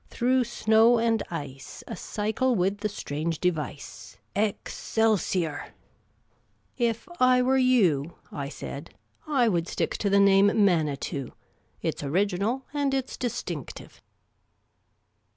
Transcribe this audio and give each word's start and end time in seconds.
'Tiirough 0.09 0.47
snow 0.47 0.97
and 0.97 1.21
ice, 1.29 1.83
A 1.87 1.95
cycle 1.95 2.55
with 2.55 2.79
the 2.79 2.89
.strange 2.89 3.37
device. 3.39 4.17
Excelsior!'"" 4.35 5.73
If 6.89 7.07
I 7.19 7.43
were 7.43 7.59
you," 7.59 8.15
I 8.31 8.49
said," 8.49 8.95
I 9.27 9.47
would 9.47 9.67
stick 9.67 9.95
to 9.99 10.09
the 10.09 10.19
name 10.19 10.47
Mauiloii. 10.47 11.33
It 11.83 11.99
's 11.99 12.03
original, 12.03 12.65
and 12.73 12.95
it 12.95 13.11
's 13.11 13.15
distinctive." 13.17 14.01